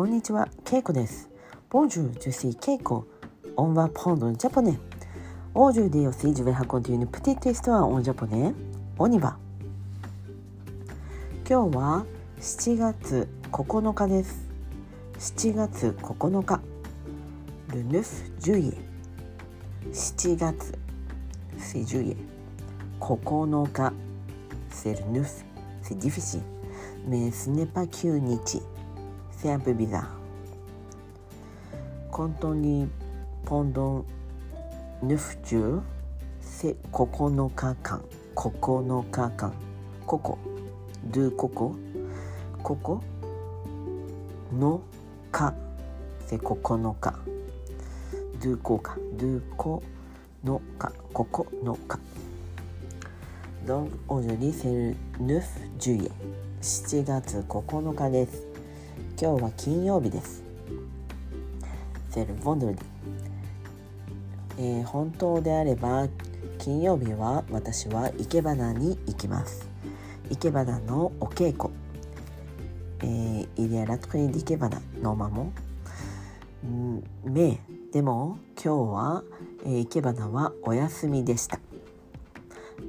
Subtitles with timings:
[0.00, 1.28] こんにちは、ケイコです。
[1.68, 3.04] Bonjour, je suis Keiko.
[3.58, 4.78] On va prendre un japonais.
[5.54, 8.54] Aujourd'hui aussi, je vais raconter une petite histoire en japonais.
[8.98, 9.36] On y va.
[11.46, 12.06] 今日は
[12.40, 14.48] 7月9日です。
[15.18, 16.60] 7月9日。
[17.74, 18.78] Le 9 juillet.
[19.92, 20.72] 7月。
[21.58, 22.16] C'est juillet.
[23.00, 23.92] 9日。
[24.70, 25.44] C'est le 9.
[25.82, 26.40] C'est difficile.
[27.06, 28.62] Mais ce n'est pas que Nichi.
[29.40, 30.06] スタンプビザ
[32.10, 32.86] 本当に
[33.46, 34.04] ポンド
[35.02, 38.04] ヌフチュー？9日間
[38.36, 39.54] 9日間
[40.04, 40.38] ここここ。
[41.06, 41.74] ドゥココ
[42.62, 43.02] ここ？
[44.52, 44.82] の
[45.32, 45.54] か。
[46.26, 47.18] せ9日
[48.42, 49.82] ドゥコカドゥコ
[50.44, 50.92] のか。
[51.14, 51.98] ここのか。
[53.66, 55.46] ドンオジョリセルヌフ
[55.78, 56.10] ジュイエ
[56.60, 58.49] 7月9日です。
[59.20, 60.42] 今日は金曜日です。
[62.10, 62.76] C'est le vendredi。
[64.58, 66.08] えー本当であれば
[66.58, 69.68] 金曜日は私は生け花に行きます。
[70.30, 71.72] 生け花のお稽古。
[73.02, 75.50] えー、il y a la train d'Ikebana normalement。
[76.64, 77.58] うんめ
[77.92, 79.24] でも今日は、
[79.64, 81.58] えー、生け花はお休みでした。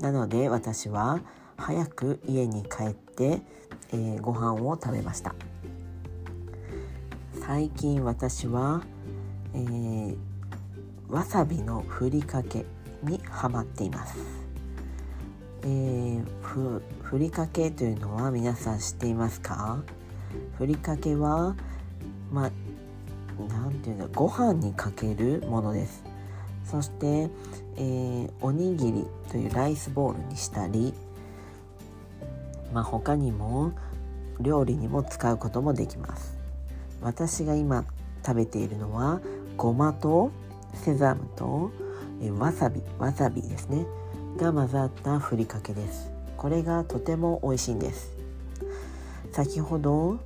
[0.00, 1.20] なので私は
[1.56, 3.42] 早く家に帰って、
[3.92, 5.34] えーご飯を食べました
[7.52, 8.80] 最近私は、
[9.54, 10.16] えー
[11.08, 12.64] わさびのふりかけ
[13.02, 14.16] にハマっています、
[15.62, 19.82] えーふふりかけというのは皆さん知っていますか？
[20.58, 21.56] ふりかけは
[22.30, 26.04] まあなんていうのご飯にかけるものです。
[26.64, 27.30] そして、
[27.78, 30.94] えーおにぎりというライスボールにしたり、
[32.72, 33.72] まあ、他にも
[34.38, 36.38] 料理にも使うこともできます。
[37.02, 37.84] 私が今
[38.24, 39.20] 食べているのは
[39.56, 40.30] ごまと
[40.74, 41.70] セザムと、
[42.22, 43.86] えわさびわさびですね。
[44.36, 46.10] が混ざったふりかけです。
[46.36, 48.12] これがとても美味しいんです。
[49.32, 50.18] 先ほど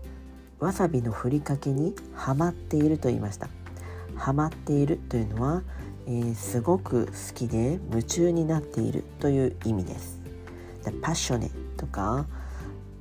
[0.58, 3.48] わさびのふりかけにハマっていると言いました。
[4.16, 5.62] ハマっているというのは、
[6.06, 10.20] えーすごく好きで夢中になっているという意味です。
[11.02, 12.26] パッショネとか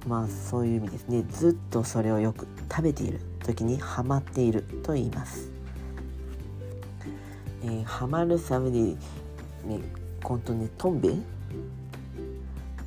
[0.08, 1.24] まあそういう意味ですね。
[1.30, 3.20] ずっとそれをよく食べている。
[3.44, 5.52] 時にハマっていると言います。
[7.64, 8.98] えーハマるサムディ
[9.66, 9.80] ね
[10.24, 11.10] コントねトンベ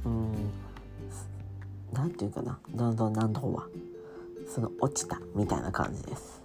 [0.05, 0.33] うん。
[1.93, 2.59] なんていうかな？
[2.75, 3.67] どんどん何度は？
[4.49, 6.43] その落ちたみたいな感じです。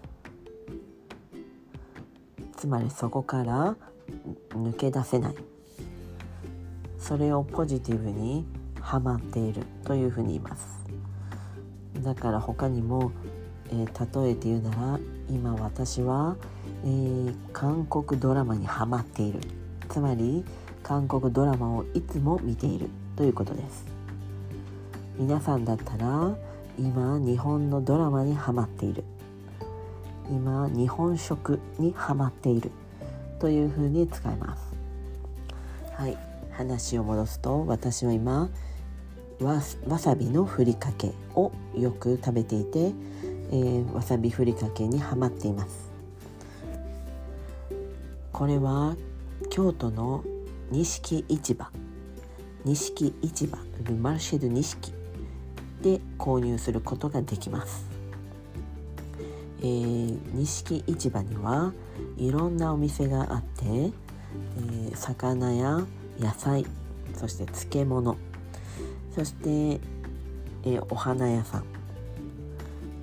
[2.56, 3.76] つまりそこから
[4.50, 5.36] 抜け出せない。
[7.00, 8.46] それをポジティブに
[8.80, 10.86] ハマっているというふうに言います。
[12.02, 13.12] だから他にも、
[13.72, 15.00] えー例えて言うなら
[15.30, 16.36] 今私は、
[16.84, 19.40] えー韓国ドラマにハマっている。
[19.90, 20.44] つまり
[20.84, 22.90] 韓国ドラマをいつも見ている。
[23.16, 23.86] ということです。
[25.18, 26.36] 皆さんだったら
[26.80, 29.04] 今日本のドラマにハマっている。
[30.30, 32.72] 今日本食にハマっている。
[33.40, 34.74] というふうに使います。
[35.94, 36.18] はい。
[36.52, 38.50] 話を戻すと私は今
[39.40, 42.94] わわさびのふりかけをよく食べていて、
[43.52, 45.92] えーわさびふりかけにハマっています。
[48.32, 48.96] これは
[49.50, 50.24] 京都の
[50.72, 51.68] 錦市場。
[52.64, 53.58] 錦市場。
[53.84, 54.94] ルマルシェド錦。
[55.82, 57.86] で購入することができます。
[59.60, 61.74] えー錦市場には
[62.18, 65.82] いろんなお店があって、えー魚や
[66.20, 66.66] 野菜
[67.16, 68.16] そして漬物
[69.14, 71.71] そして、えーお花屋さん。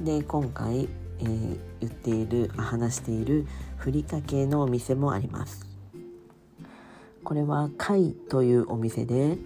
[0.00, 0.88] で今回、
[1.20, 5.64] えー言っている話しているふりかけのお店もあります。
[7.22, 9.38] これは貝というお店で、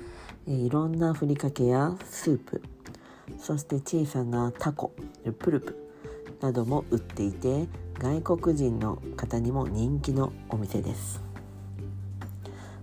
[0.46, 2.62] えーいろんなふりかけやスープ
[3.38, 4.92] そして小さなタコ
[5.38, 5.76] プルプ
[6.40, 7.66] なども売っていて
[7.98, 11.22] 外国人の方にも人気のお店です。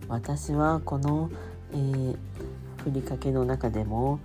[0.07, 1.29] 私はこの、
[1.71, 2.17] えー
[2.83, 4.19] ふりかけの中でも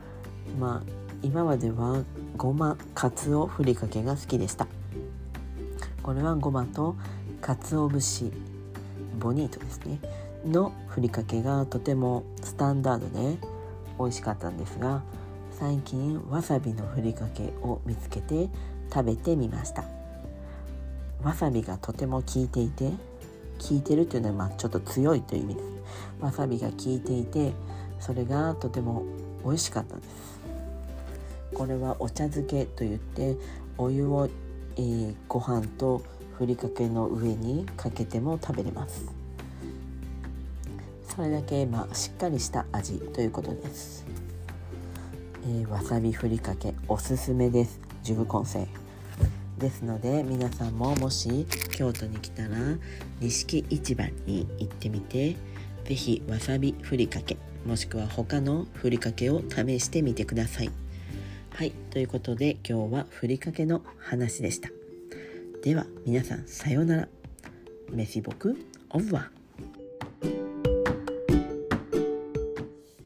[0.61, 0.91] まあ
[1.23, 2.05] 今までは
[2.37, 4.67] ごまかつおふりかけが好きでした。
[6.03, 6.97] これはごまと
[7.41, 8.33] かつお節
[9.21, 10.01] ボニートですね。
[10.45, 13.39] のふりかけがとてもスタンダードで
[13.99, 15.03] 美味しかったんですが
[15.53, 18.51] 最近わさびのふりかけを見つけて
[18.93, 19.85] 食べてみました。
[21.23, 22.91] わさびがとても効いていて
[23.59, 25.67] 効いてるというのはまあちょっと強いという意味です。
[26.21, 27.53] わさびが効いていて
[28.01, 29.05] それがとても
[29.45, 30.44] 美味しかったです。
[31.55, 33.37] これはお茶漬けといって
[33.79, 34.29] お湯を
[34.77, 36.03] えー、ご飯と
[36.37, 39.07] ふりかけの上にかけても食べれます。
[41.09, 44.05] それだけまあしっかりした味ということです、
[45.47, 47.81] えー、わさびふりかけおすすめです。
[48.03, 48.67] 十分混成
[49.59, 52.59] ですので皆さんももし京都に来たら
[53.21, 55.37] 錦市場に行ってみて
[55.85, 60.84] 是非わさびふりかけもしくは他のふりかけを試してみてください。
[61.55, 64.71] はいということで今日はふりかけの話でした。
[65.63, 67.09] では皆さんさようなら。
[67.93, 68.57] メシボク
[68.91, 69.31] オブワ